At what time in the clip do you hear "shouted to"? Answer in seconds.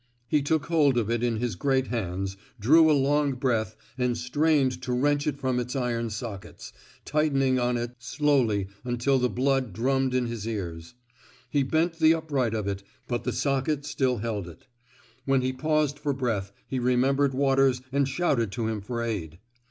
18.09-18.67